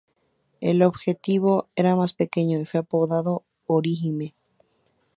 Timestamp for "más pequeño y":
1.95-2.65